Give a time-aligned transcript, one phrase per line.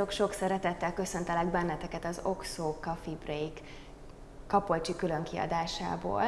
[0.00, 3.52] Sziasztok, sok szeretettel köszöntelek benneteket az Oxo Coffee Break
[4.46, 6.22] Kapolcsi különkiadásából.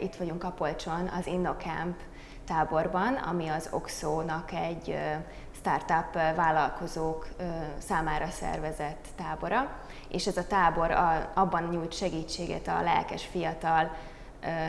[0.00, 1.96] Itt vagyunk Kapolcson az InnoCamp
[2.46, 4.98] táborban, ami az Oxo-nak egy
[5.58, 7.28] startup vállalkozók
[7.78, 9.76] számára szervezett tábora,
[10.08, 10.90] és ez a tábor
[11.34, 13.96] abban nyújt segítséget a lelkes fiatal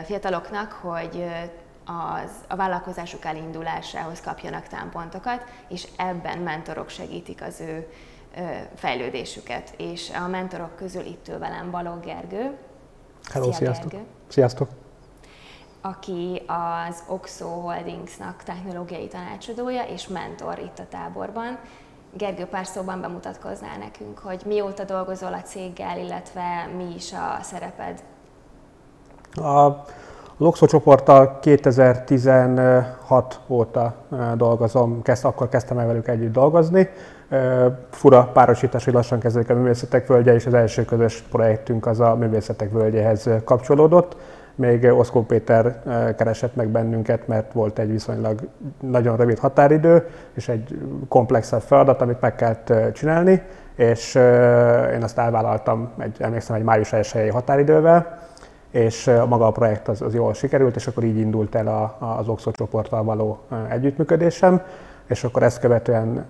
[0.04, 1.24] fiataloknak, hogy
[1.84, 7.88] az, a vállalkozásuk elindulásához kapjanak támpontokat, és ebben mentorok segítik az ő
[8.74, 9.74] fejlődésüket.
[9.76, 12.56] És a mentorok közül itt ül velem Balogh Gergő.
[13.32, 13.90] Hello, Szia, sziasztok!
[13.90, 14.68] Gergő, Sziasztok!
[15.80, 21.58] aki az Oxo Holdingsnak technológiai tanácsadója és mentor itt a táborban.
[22.12, 28.02] Gergő, pár szóban bemutatkoznál nekünk, hogy mióta dolgozol a céggel, illetve mi is a szereped?
[29.34, 29.84] A
[30.36, 33.94] Loxo csoporttal 2016 óta
[34.34, 36.88] dolgozom, kezd, akkor kezdtem el velük együtt dolgozni.
[37.90, 42.14] Fura párosítás, hogy lassan kezdődik a művészetek völgye, és az első közös projektünk az a
[42.14, 44.16] művészetek völgyéhez kapcsolódott.
[44.54, 45.82] Még Oszkó Péter
[46.16, 48.38] keresett meg bennünket, mert volt egy viszonylag
[48.80, 53.42] nagyon rövid határidő, és egy komplexebb feladat, amit meg kellett csinálni,
[53.76, 54.14] és
[54.94, 58.18] én azt elvállaltam, egy, emlékszem, egy május 1 határidővel,
[58.70, 62.28] és maga a projekt az, az jól sikerült, és akkor így indult el a, az
[62.28, 64.62] Oxo csoporttal való együttműködésem,
[65.06, 66.26] és akkor ezt követően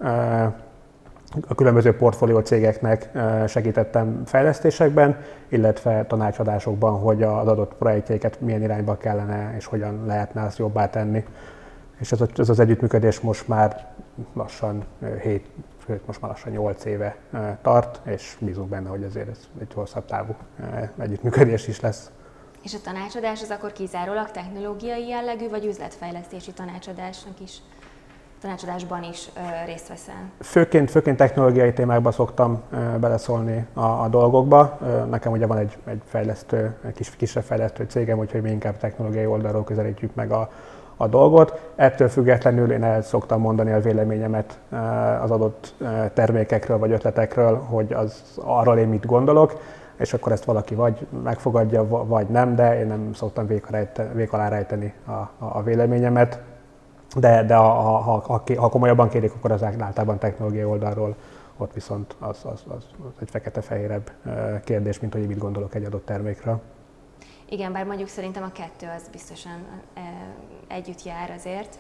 [1.49, 3.11] a különböző portfólió cégeknek
[3.47, 5.17] segítettem fejlesztésekben,
[5.49, 11.25] illetve tanácsadásokban, hogy az adott projektjeiket milyen irányba kellene és hogyan lehetne azt jobbá tenni.
[11.99, 13.87] És ez, ez az együttműködés most már
[14.33, 14.85] lassan
[15.23, 15.47] 7,
[15.87, 17.17] sőt most már lassan 8 éve
[17.63, 20.35] tart, és bízunk benne, hogy azért ez egy hosszabb távú
[20.99, 22.11] együttműködés is lesz.
[22.63, 27.63] És a tanácsadás az akkor kizárólag technológiai jellegű, vagy üzletfejlesztési tanácsadásnak is?
[28.41, 29.31] Tanácsadásban is
[29.67, 30.31] részt veszel?
[30.41, 32.63] Főként, főként technológiai témákban szoktam
[33.01, 34.79] beleszólni a, a dolgokba.
[35.11, 39.27] Nekem ugye van egy, egy fejlesztő, egy kis, kisebb fejlesztő cégem, úgyhogy mi inkább technológiai
[39.27, 40.51] oldalról közelítjük meg a,
[40.97, 41.73] a dolgot.
[41.77, 44.59] Ettől függetlenül én el szoktam mondani a véleményemet
[45.23, 45.75] az adott
[46.15, 49.61] termékekről vagy ötletekről, hogy az arról én mit gondolok,
[49.97, 53.47] és akkor ezt valaki vagy megfogadja, vagy nem, de én nem szoktam
[54.13, 56.41] vék alá rejteni a, a véleményemet.
[57.21, 61.17] De, de ha, ha, ha, ha komolyabban kérik, akkor az általában technológiai oldalról
[61.57, 64.11] ott viszont az, az, az, az egy fekete-fehérebb
[64.65, 66.61] kérdés, mint hogy mit gondolok egy adott termékről.
[67.49, 69.65] Igen, bár mondjuk szerintem a kettő az biztosan
[70.69, 71.79] együtt jár azért.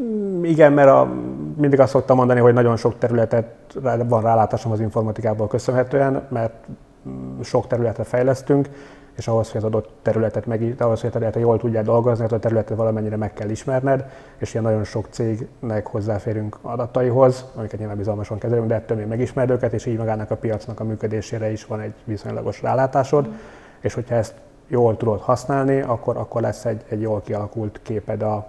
[0.00, 1.12] Mm, igen, mert a,
[1.56, 3.76] mindig azt szoktam mondani, hogy nagyon sok területet
[4.08, 6.66] van rálátásom az informatikából köszönhetően, mert
[7.08, 8.68] mm, sok területre fejlesztünk,
[9.18, 12.32] és ahhoz, hogy az adott területet meg, ahhoz, hogy a területet jól tudják dolgozni, az
[12.32, 17.96] a területet valamennyire meg kell ismerned, és ilyen nagyon sok cégnek hozzáférünk adataihoz, amiket nyilván
[17.96, 21.64] bizalmasan kezelünk, de ettől még megismered őket, és így magának a piacnak a működésére is
[21.64, 23.32] van egy viszonylagos rálátásod, mm.
[23.80, 24.34] és hogyha ezt
[24.66, 28.46] jól tudod használni, akkor, akkor lesz egy, egy jól kialakult képed a,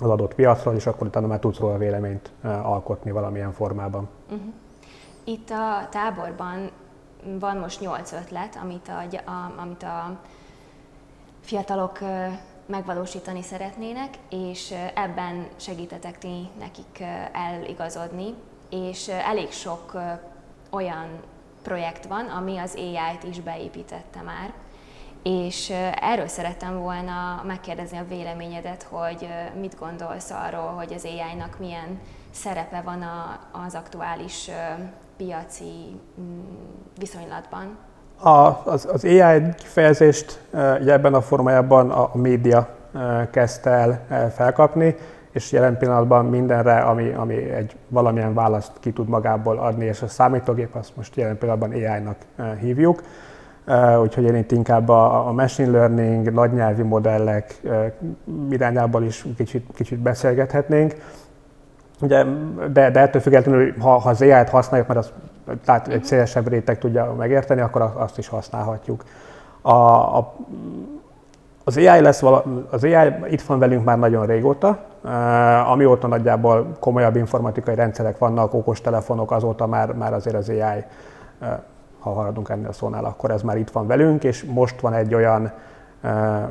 [0.00, 2.30] az adott piacról, és akkor utána már tudsz róla véleményt
[2.62, 4.08] alkotni valamilyen formában.
[4.30, 4.52] Uh-huh.
[5.24, 6.70] Itt a táborban
[7.24, 10.20] van most nyolc ötlet, amit a, a, amit a
[11.40, 11.98] fiatalok
[12.66, 17.02] megvalósítani szeretnének, és ebben segítetek ti nekik
[17.32, 18.34] eligazodni,
[18.70, 19.92] és elég sok
[20.70, 21.08] olyan
[21.62, 24.52] projekt van, ami az AI-t is beépítette már,
[25.22, 25.70] és
[26.00, 29.28] erről szerettem volna megkérdezni a véleményedet, hogy
[29.60, 33.04] mit gondolsz arról, hogy az AI-nak milyen szerepe van
[33.52, 34.50] az aktuális
[35.16, 36.40] piaci mm,
[36.98, 37.76] viszonylatban?
[38.20, 40.40] A, az, az AI kifejezést
[40.86, 42.68] ebben a formájában a, média
[43.30, 44.94] kezdte el felkapni,
[45.30, 50.08] és jelen pillanatban mindenre, ami, ami egy valamilyen választ ki tud magából adni, és a
[50.08, 52.16] számítógép azt most jelen pillanatban AI-nak
[52.60, 53.02] hívjuk.
[54.02, 57.60] Úgyhogy én itt inkább a, a machine learning, nagynyelvi modellek
[58.50, 60.94] irányából is kicsit, kicsit beszélgethetnénk.
[62.00, 62.24] Ugye,
[62.72, 65.12] de, de ettől függetlenül, ha, ha az AI-t használjuk, mert az,
[65.64, 69.04] tehát egy szélesebb réteg tudja megérteni, akkor azt is használhatjuk.
[69.60, 70.34] A, a,
[71.64, 74.78] az AI, lesz vala, az AI itt van velünk már nagyon régóta,
[75.66, 80.84] amióta nagyjából komolyabb informatikai rendszerek vannak, okostelefonok, azóta már, már azért az AI,
[81.98, 85.14] ha haladunk ennél a szónál, akkor ez már itt van velünk, és most van egy
[85.14, 85.52] olyan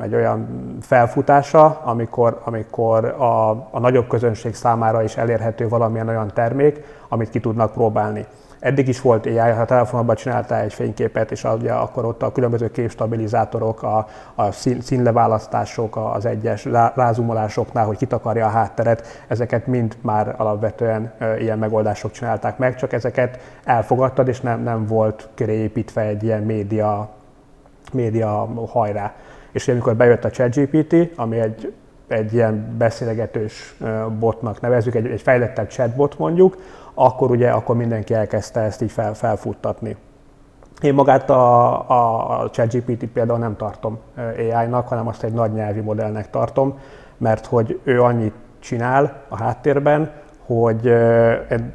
[0.02, 0.46] egy olyan
[0.80, 7.40] felfutása, amikor, amikor a, a nagyobb közönség számára is elérhető valamilyen olyan termék, amit ki
[7.40, 8.26] tudnak próbálni.
[8.64, 12.70] Eddig is volt AI, ha telefonban csináltál egy fényképet, és ugye akkor ott a különböző
[12.70, 16.64] képstabilizátorok, a, a szín, színleválasztások, az egyes
[16.94, 23.38] rázumolásoknál, hogy kitakarja a hátteret, ezeket mind már alapvetően ilyen megoldások csinálták meg, csak ezeket
[23.64, 27.08] elfogadtad, és nem, nem volt köré építve egy ilyen média,
[27.92, 29.12] média hajrá.
[29.54, 31.72] És amikor bejött a ChatGPT, ami egy,
[32.08, 33.76] egy ilyen beszélgetős
[34.18, 36.56] botnak nevezük, egy, egy fejlettebb chatbot mondjuk,
[36.94, 39.96] akkor ugye akkor mindenki elkezdte ezt így fel, felfuttatni.
[40.80, 43.98] Én magát a, a ChatGPT például nem tartom
[44.38, 46.78] AI-nak, hanem azt egy nagy nyelvi modellnek tartom,
[47.16, 50.12] mert hogy ő annyit csinál a háttérben,
[50.46, 50.94] hogy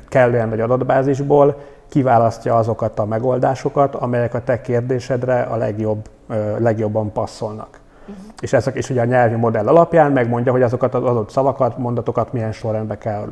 [0.08, 1.56] kellően nagy adatbázisból
[1.90, 6.10] kiválasztja azokat a megoldásokat, amelyek a te kérdésedre a legjobb,
[6.58, 7.80] legjobban passzolnak.
[8.08, 8.24] Uh-huh.
[8.42, 12.34] És, ezek, és ugye a nyelvi modell alapján megmondja, hogy azokat az adott szavakat, mondatokat
[12.34, 13.28] milyen sorrendbe kell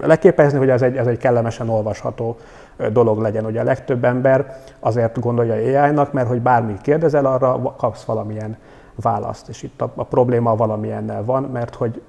[0.00, 2.36] leképezni, hogy ez egy, ez egy kellemesen olvasható
[2.92, 3.44] dolog legyen.
[3.44, 8.56] Ugye a legtöbb ember azért gondolja AI-nak, mert hogy bármit kérdezel, arra kapsz valamilyen
[8.94, 9.48] választ.
[9.48, 12.02] És itt a, a probléma valamilyennel van, mert hogy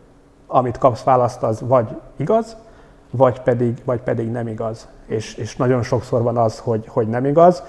[0.51, 2.57] amit kapsz választ, az vagy igaz,
[3.11, 4.87] vagy pedig, vagy pedig nem igaz.
[5.05, 7.63] És, és nagyon sokszor van az, hogy, hogy nem igaz,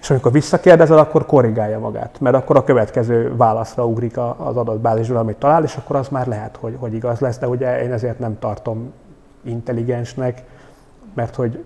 [0.00, 5.36] és amikor visszakérdezel, akkor korrigálja magát, mert akkor a következő válaszra ugrik az adatbázisról, amit
[5.36, 8.38] talál, és akkor az már lehet, hogy, hogy igaz lesz, de ugye én ezért nem
[8.38, 8.92] tartom
[9.42, 10.42] intelligensnek,
[11.14, 11.64] mert hogy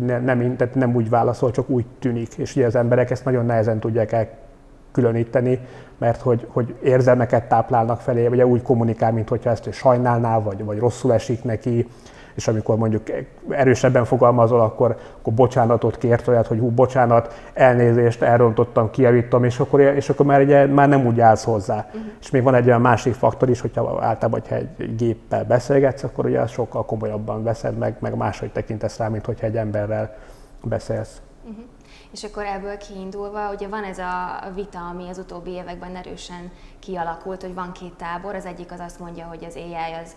[0.00, 2.34] nem, nem, nem úgy válaszol, csak úgy tűnik.
[2.34, 4.12] És ugye az emberek ezt nagyon nehezen tudják
[4.90, 5.58] elkülöníteni,
[5.98, 10.78] mert hogy, hogy érzelmeket táplálnak felé, vagy úgy kommunikál, mint hogyha ezt sajnálná, vagy, vagy
[10.78, 11.88] rosszul esik neki,
[12.34, 13.02] és amikor mondjuk
[13.48, 19.80] erősebben fogalmazol, akkor, akkor bocsánatot kért, olyat, hogy hú, bocsánat, elnézést, elrontottam, kijavítom, és akkor,
[19.80, 21.76] és akkor már, ugye, már nem úgy állsz hozzá.
[21.86, 22.00] Uh-huh.
[22.20, 26.24] És még van egy olyan másik faktor is, hogyha általában, hogyha egy géppel beszélgetsz, akkor
[26.26, 30.16] ugye azt sokkal komolyabban veszed meg, meg máshogy tekintesz rá, mint hogyha egy emberrel
[30.62, 31.20] beszélsz.
[31.44, 31.64] Uh-huh.
[32.10, 37.42] És akkor ebből kiindulva, ugye van ez a vita, ami az utóbbi években erősen kialakult,
[37.42, 40.14] hogy van két tábor, az egyik az azt mondja, hogy az AI az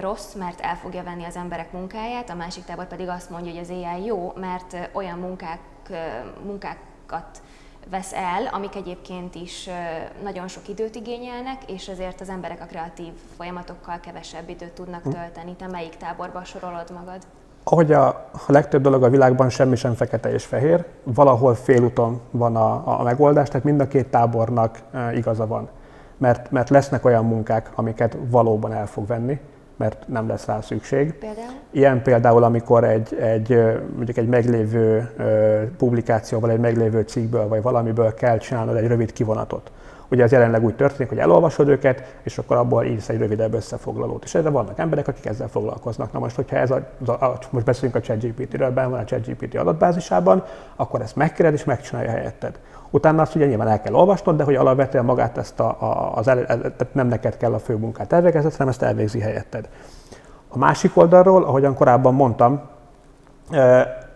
[0.00, 3.60] rossz, mert el fogja venni az emberek munkáját, a másik tábor pedig azt mondja, hogy
[3.60, 5.60] az AI jó, mert olyan munkák,
[6.44, 7.42] munkákat
[7.90, 9.68] vesz el, amik egyébként is
[10.22, 15.10] nagyon sok időt igényelnek, és ezért az emberek a kreatív folyamatokkal kevesebb időt tudnak hm.
[15.10, 15.54] tölteni.
[15.56, 17.26] Te melyik táborba sorolod magad?
[17.64, 22.98] Ahogy a, legtöbb dolog a világban semmi sem fekete és fehér, valahol félúton van a,
[23.00, 25.68] a megoldás, tehát mind a két tábornak e, igaza van
[26.16, 29.40] mert, mert lesznek olyan munkák, amiket valóban el fog venni,
[29.76, 31.14] mert nem lesz rá szükség.
[31.14, 31.52] Például?
[31.70, 33.48] Ilyen például, amikor egy, egy,
[33.94, 35.10] mondjuk egy meglévő
[35.78, 39.72] publikációval, egy meglévő cikkből vagy valamiből kell csinálnod egy rövid kivonatot.
[40.14, 44.24] Ugye ez jelenleg úgy történik, hogy elolvasod őket, és akkor abból írsz egy rövidebb összefoglalót.
[44.24, 46.12] És erre vannak emberek, akik ezzel foglalkoznak.
[46.12, 50.44] Na most, hogyha ez a, a most beszélünk a ChatGPT-ről, benne van a ChatGPT adatbázisában,
[50.76, 52.58] akkor ezt megkéred és megcsinálja helyetted.
[52.90, 56.28] Utána azt ugye nyilván el kell olvasnod, de hogy alapvetően magát ezt a, a, az
[56.28, 59.68] el, tehát nem neked kell a fő munkát elvégezni, hanem ezt elvégzi helyetted.
[60.48, 62.60] A másik oldalról, ahogyan korábban mondtam,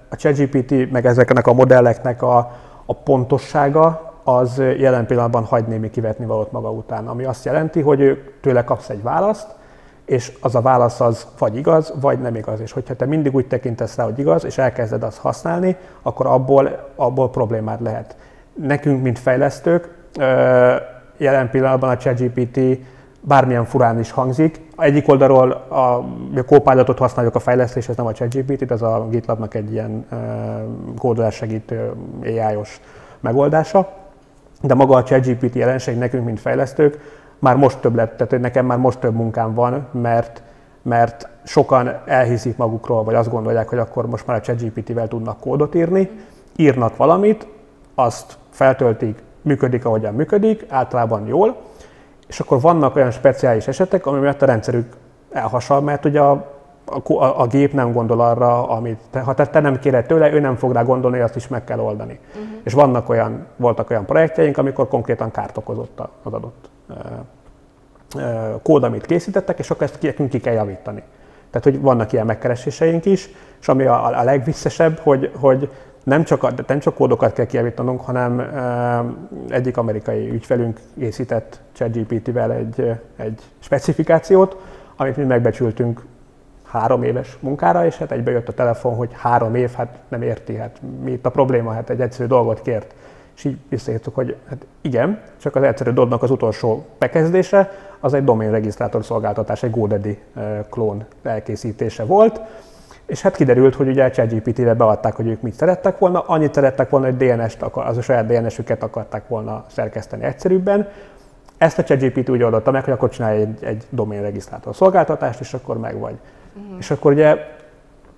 [0.09, 2.39] a ChatGPT meg ezeknek a modelleknek a,
[2.87, 8.01] a pontossága az jelen pillanatban hagy némi kivetni valót maga után, ami azt jelenti, hogy
[8.01, 9.47] ő, tőle kapsz egy választ,
[10.05, 12.61] és az a válasz az vagy igaz, vagy nem igaz.
[12.61, 16.89] És hogyha te mindig úgy tekintesz rá, hogy igaz, és elkezded azt használni, akkor abból,
[16.97, 18.17] abból problémád lehet
[18.53, 19.95] nekünk, mint fejlesztők,
[21.17, 22.59] jelen pillanatban a ChatGPT
[23.21, 24.61] bármilyen furán is hangzik.
[24.77, 26.05] Egyik oldalról a, a
[26.47, 30.07] Copilotot használjuk a fejlesztés, ez nem a ChatGPT, ez a GitLabnak egy ilyen
[30.99, 31.93] kódolás segítő
[32.23, 32.81] AI-os
[33.21, 34.07] megoldása.
[34.63, 36.99] De maga a ChatGPT jelenség nekünk, mint fejlesztők,
[37.39, 40.43] már most több lett, tehát nekem már most több munkám van, mert,
[40.83, 45.75] mert sokan elhiszik magukról, vagy azt gondolják, hogy akkor most már a ChatGPT-vel tudnak kódot
[45.75, 46.11] írni,
[46.57, 47.47] írnak valamit,
[47.95, 51.57] azt feltöltik, működik, ahogyan működik, általában jól,
[52.27, 54.97] és akkor vannak olyan speciális esetek, ami miatt a rendszerük
[55.31, 56.58] elhasal, mert ugye a,
[56.91, 60.33] a, a, a gép nem gondol arra, amit te, ha te, te nem kéred tőle,
[60.33, 62.19] ő nem fog rá gondolni, azt is meg kell oldani.
[62.29, 62.49] Uh-huh.
[62.63, 66.97] És vannak olyan, voltak olyan projektjeink, amikor konkrétan kárt okozott az adott uh,
[68.15, 71.03] uh, kód, amit készítettek, és akkor ezt ki, ki kell javítani.
[71.51, 73.31] Tehát, hogy vannak ilyen megkereséseink is,
[73.61, 75.71] és ami a, a legvisszesebb, hogy, hogy
[76.05, 78.51] nem csak, nem csak kódokat kell kijavítanunk, hanem
[79.49, 84.57] egyik amerikai ügyfelünk készített ChatGPT-vel egy, egy specifikációt,
[84.97, 86.03] amit mi megbecsültünk
[86.71, 90.81] három éves munkára, és hát egybe a telefon, hogy három év, hát nem érti, hát
[91.03, 92.95] mi itt a probléma, hát egy egyszerű dolgot kért.
[93.37, 97.71] És így visszaírtuk, hogy hát igen, csak az egyszerű dolognak az utolsó bekezdése,
[98.01, 100.19] az egy domain regisztrátor szolgáltatás, egy GoDaddy
[100.71, 102.41] klón elkészítése volt,
[103.07, 106.91] És hát kiderült, hogy ugye a ChatGPT-re beadták, hogy ők mit szerettek volna, annyit szerettek
[106.91, 110.89] volna, hogy DNS-t, az a saját DNS-üket akarták volna szerkeszteni egyszerűbben.
[111.59, 115.79] Ezt a ChatGPT úgy oldotta meg, hogy akkor csinálj egy, egy doménregisztrátor szolgáltatást, és akkor
[115.79, 116.19] meg vagy.
[116.63, 116.79] Uh-huh.
[116.79, 117.37] És akkor ugye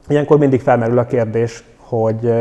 [0.09, 2.33] ilyenkor mindig felmerül a kérdés, hogy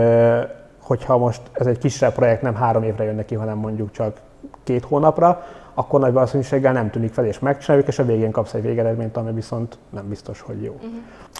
[0.79, 4.17] hogyha most ez egy kisebb projekt nem három évre jön neki, hanem mondjuk csak
[4.63, 8.61] két hónapra, akkor nagy valószínűséggel nem tűnik fel, és megcsináljuk, és a végén kapsz egy
[8.61, 10.73] végeredményt, ami viszont nem biztos, hogy jó.
[10.73, 10.91] Uh-huh.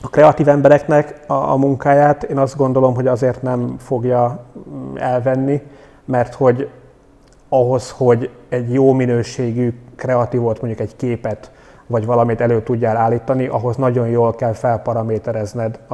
[0.02, 5.62] A kreatív embereknek a, a munkáját én azt gondolom, hogy azért nem fogja mm, elvenni,
[6.06, 6.70] mert hogy
[7.50, 11.52] ahhoz, hogy egy jó minőségű kreatívot, mondjuk egy képet,
[11.90, 15.94] vagy valamit elő tudjál állítani, ahhoz nagyon jól kell felparaméterezned a,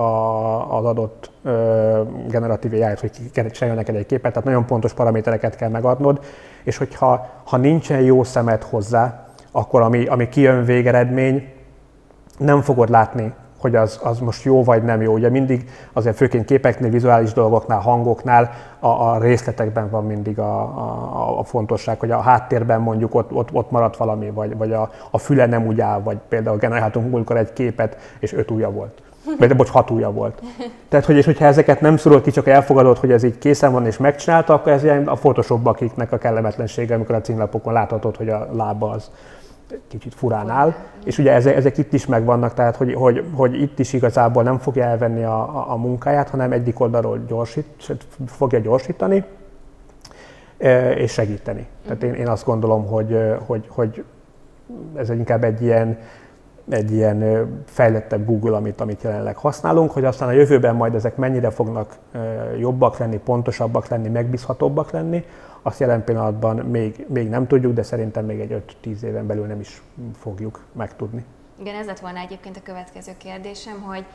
[0.78, 3.12] az adott ö, generatív ai hogy
[3.52, 6.20] csináljon neked egy képet, tehát nagyon pontos paramétereket kell megadnod,
[6.64, 11.54] és hogyha ha nincsen jó szemed hozzá, akkor ami, ami kijön végeredmény,
[12.38, 13.34] nem fogod látni
[13.66, 15.14] hogy az, az most jó vagy nem jó.
[15.14, 21.40] Ugye mindig azért főként képeknél, vizuális dolgoknál, hangoknál a, a részletekben van mindig a, a,
[21.40, 25.18] a fontosság, hogy a háttérben mondjuk ott, ott, ott maradt valami, vagy, vagy a, a
[25.18, 29.02] füle nem úgy áll, vagy például generálhatunk múltkor egy képet, és öt ujja volt.
[29.40, 30.42] Vagy bocs, hat ujja volt.
[30.90, 33.86] Tehát, hogy, és hogyha ezeket nem szorult ki, csak elfogadod, hogy ez így készen van
[33.86, 38.30] és megcsinálta, akkor ez ilyen a photoshop akiknek a kellemetlensége, amikor a címlapokon láthatod, hogy
[38.30, 39.12] a lába az
[39.88, 43.80] kicsit furán áll, és ugye ezek, ezek itt is megvannak, tehát hogy, hogy, hogy itt
[43.80, 47.66] is igazából nem fogja elvenni a, a, a munkáját, hanem egyik oldalról gyorsít,
[48.26, 49.24] fogja gyorsítani,
[50.58, 51.68] e, és segíteni.
[51.86, 54.04] Tehát én, én azt gondolom, hogy, hogy, hogy
[54.96, 55.98] ez inkább egy ilyen,
[56.70, 61.50] egy ilyen fejlettebb Google, amit, amit jelenleg használunk, hogy aztán a jövőben majd ezek mennyire
[61.50, 61.98] fognak
[62.60, 65.26] jobbak lenni, pontosabbak lenni, megbízhatóbbak lenni,
[65.66, 69.60] azt jelen pillanatban még, még nem tudjuk, de szerintem még egy 5-10 éven belül nem
[69.60, 69.82] is
[70.18, 71.26] fogjuk megtudni.
[71.60, 74.06] Igen, ez lett volna egyébként a következő kérdésem, hogy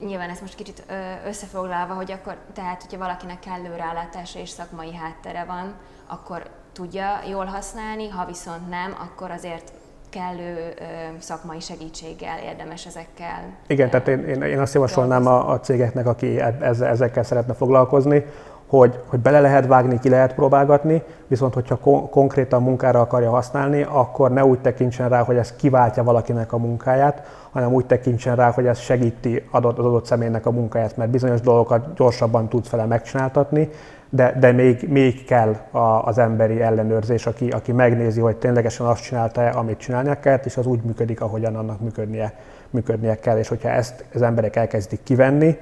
[0.00, 0.86] nyilván ez most kicsit
[1.26, 5.74] összefoglalva, hogy akkor, tehát hogyha valakinek kellő rálátása és szakmai háttere van,
[6.06, 9.72] akkor tudja jól használni, ha viszont nem, akkor azért
[10.10, 10.82] kellő ö,
[11.18, 13.56] szakmai segítséggel érdemes ezekkel.
[13.66, 18.24] Igen, tehát én, én, én azt javasolnám a, a cégeknek, aki ezzel, ezekkel szeretne foglalkozni,
[18.66, 23.86] hogy, hogy bele lehet vágni, ki lehet próbálgatni, viszont hogyha kon- konkrétan munkára akarja használni,
[23.88, 28.50] akkor ne úgy tekintsen rá, hogy ez kiváltja valakinek a munkáját, hanem úgy tekintsen rá,
[28.50, 32.84] hogy ez segíti adott, az adott személynek a munkáját, mert bizonyos dolgokat gyorsabban tudsz vele
[32.84, 33.68] megcsináltatni,
[34.10, 39.02] de, de még, még kell a, az emberi ellenőrzés, aki, aki megnézi, hogy ténylegesen azt
[39.02, 42.34] csinálta amit csinálnia kell, és az úgy működik, ahogyan annak működnie,
[42.70, 43.38] működnie kell.
[43.38, 45.58] És hogyha ezt az emberek elkezdik kivenni,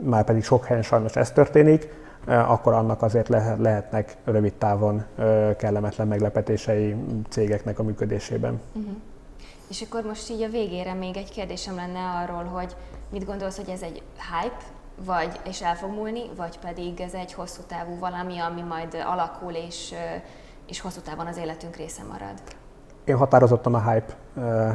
[0.00, 1.88] már pedig sok helyen sajnos ez történik,
[2.26, 5.04] akkor annak azért lehetnek rövid távon
[5.56, 6.96] kellemetlen meglepetései
[7.28, 8.60] cégeknek a működésében.
[8.72, 8.92] Uh-huh.
[9.68, 12.76] És akkor most így a végére még egy kérdésem lenne arról, hogy
[13.10, 14.64] mit gondolsz, hogy ez egy hype,
[15.04, 19.52] vagy és el fog múlni, vagy pedig ez egy hosszú távú valami, ami majd alakul,
[19.52, 19.94] és,
[20.66, 22.42] és hosszú távon az életünk része marad?
[23.04, 24.16] Én határozottan a hype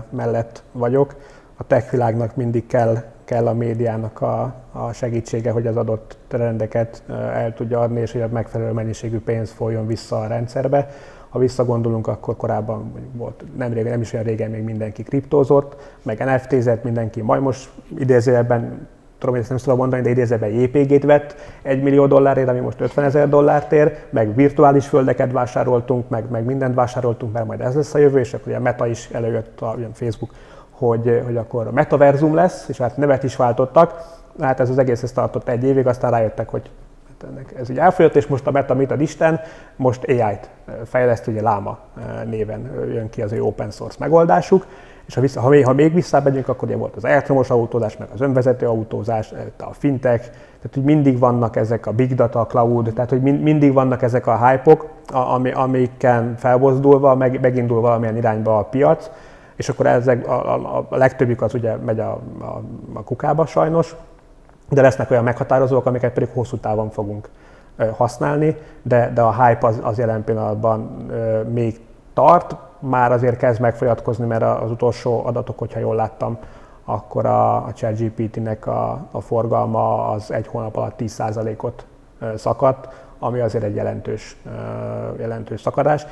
[0.10, 1.16] mellett vagyok.
[1.58, 7.04] A tech világnak mindig kell kell a médiának a, a segítsége, hogy az adott trendeket
[7.10, 10.90] el tudja adni, és hogy a megfelelő mennyiségű pénz folyjon vissza a rendszerbe.
[11.30, 16.24] Ha visszagondolunk, akkor korábban volt, nem, régen, nem is olyan régen még mindenki kriptózott, meg
[16.26, 18.88] NFT-zett, mindenki majd most idézőjelben
[19.24, 23.06] tudom, ezt nem tudom mondani, de idézőben JPG-t vett egy millió dollárért, ami most 50
[23.06, 27.94] ezer dollárt ér, meg virtuális földeket vásároltunk, meg, meg mindent vásároltunk, mert majd ez lesz
[27.94, 30.32] a jövő, és akkor ugye Meta is előjött, a, a Facebook
[30.88, 34.22] hogy, hogy akkor a metaverzum lesz, és hát nevet is váltottak.
[34.40, 36.70] Hát ez az egész ez tartott egy évig, aztán rájöttek, hogy
[37.08, 39.40] hát ennek ez így elfogyott, és most a meta mit ad Isten,
[39.76, 40.50] most AI-t
[40.86, 41.78] fejleszt, ugye Lama
[42.26, 44.66] néven jön ki az ő open source megoldásuk,
[45.06, 48.08] és ha, vissza, ha, még, ha még visszámegyünk, akkor ugye volt az elektromos autózás, meg
[48.14, 52.92] az önvezető autózás, a fintech, tehát hogy mindig vannak ezek a big data, a cloud,
[52.94, 58.64] tehát hogy mindig vannak ezek a hype-ok, ami, amikkel felbozdulva meg, megindul valamilyen irányba a
[58.64, 59.10] piac,
[59.56, 62.62] és akkor ezek, a, a, a legtöbbük az ugye megy a, a,
[62.94, 63.96] a kukába sajnos,
[64.70, 67.30] de lesznek olyan meghatározók, amiket pedig hosszú távon fogunk
[67.98, 70.80] használni, de, de a hype az, az jelen pillanatban
[71.52, 71.80] még
[72.14, 76.38] tart, már azért kezd megfolyatkozni, mert az utolsó adatok, hogyha jól láttam,
[76.86, 81.86] akkor a, a ChatGPT-nek a, a forgalma az egy hónap alatt 10%-ot
[82.36, 82.88] szakadt,
[83.20, 84.38] ami azért egy jelentős,
[85.18, 86.06] jelentős szakadás.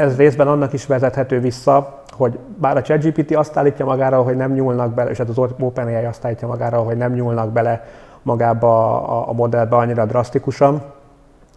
[0.00, 4.52] Ez részben annak is vezethető vissza, hogy bár a ChatGPT azt állítja magára, hogy nem
[4.52, 7.84] nyúlnak bele, és hát az OpenAI azt állítja magára, hogy nem nyúlnak bele
[8.22, 10.82] magába a, a modellbe annyira drasztikusan,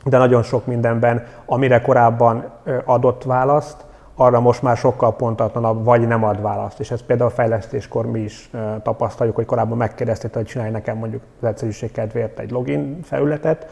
[0.05, 2.45] de nagyon sok mindenben, amire korábban
[2.85, 3.77] adott választ,
[4.15, 6.79] arra most már sokkal pontatlanabb, vagy nem ad választ.
[6.79, 8.49] És ezt például a fejlesztéskor mi is
[8.83, 13.67] tapasztaljuk, hogy korábban megkérdezték, hogy csinálj nekem mondjuk az egyszerűség kedvéért egy login felületet,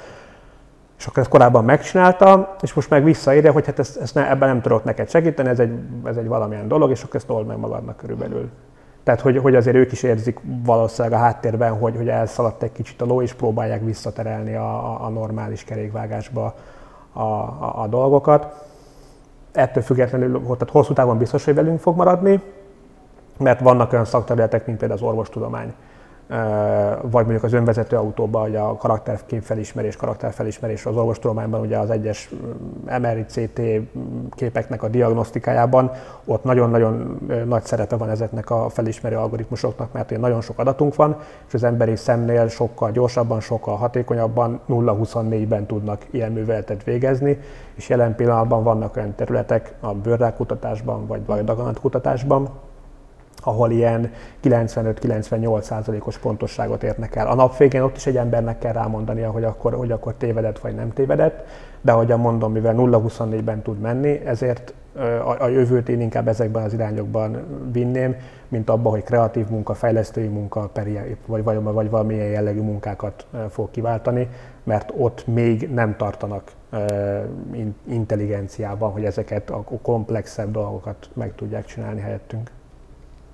[1.02, 4.48] és akkor ezt korábban megcsinálta, és most meg visszaírja, hogy hát ezt, ezt ne, ebben
[4.48, 7.58] nem tudok neked segíteni, ez egy, ez egy valamilyen dolog, és akkor ezt old meg
[7.58, 8.50] magadnak körülbelül.
[9.04, 13.02] Tehát, hogy, hogy azért ők is érzik valószínűleg a háttérben, hogy, hogy elszaladt egy kicsit
[13.02, 16.56] a ló, és próbálják visszaterelni a, a normális kerékvágásba
[17.14, 18.66] a, a, a dolgokat.
[19.52, 22.42] Ettől függetlenül, tehát hosszú távon biztos, hogy velünk fog maradni,
[23.38, 25.74] mert vannak olyan szakterületek, mint például az orvostudomány,
[27.02, 32.30] vagy mondjuk az önvezető autóban, hogy a karakterkép felismerés, karakterfelismerés az orvostudományban, ugye az egyes
[33.02, 33.62] MRI, CT
[34.30, 35.92] képeknek a diagnosztikájában,
[36.26, 41.54] ott nagyon-nagyon nagy szerepe van ezeknek a felismerő algoritmusoknak, mert nagyon sok adatunk van, és
[41.54, 47.40] az emberi szemnél sokkal gyorsabban, sokkal hatékonyabban 0-24-ben tudnak ilyen műveletet végezni,
[47.76, 52.50] és jelen pillanatban vannak olyan területek a bőrrákutatásban, vagy daganatkutatásban,
[53.44, 54.12] ahol ilyen
[54.44, 57.28] 95-98%-os pontosságot érnek el.
[57.28, 60.76] A nap végén ott is egy embernek kell rámondania, hogy akkor, hogy akkor tévedett vagy
[60.76, 61.46] nem tévedett,
[61.82, 66.74] de ahogyan mondom, mivel 0-24-ben tud menni, ezért a, a jövőt én inkább ezekben az
[66.74, 68.16] irányokban vinném,
[68.48, 70.72] mint abban, hogy kreatív munka, fejlesztői munka,
[71.26, 74.30] vagy, vagy, vagy valamilyen jellegű munkákat fog kiváltani,
[74.64, 76.52] mert ott még nem tartanak
[77.88, 82.52] intelligenciában, hogy ezeket a komplexebb dolgokat meg tudják csinálni helyettünk.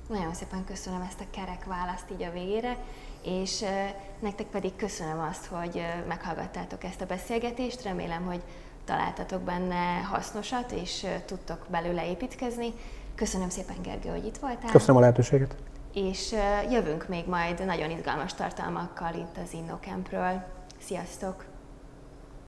[0.07, 2.77] Nagyon szépen köszönöm ezt a kerek választ így a végére,
[3.23, 3.63] és
[4.19, 7.83] nektek pedig köszönöm azt, hogy meghallgattátok ezt a beszélgetést.
[7.83, 8.41] Remélem, hogy
[8.85, 12.73] találtatok benne hasznosat, és tudtok belőle építkezni.
[13.15, 14.71] Köszönöm szépen, Gergő, hogy itt voltál.
[14.71, 15.55] Köszönöm a lehetőséget.
[15.93, 16.35] És
[16.71, 20.43] jövünk még majd nagyon izgalmas tartalmakkal itt az InnoCampről.
[20.79, 21.56] Sziasztok!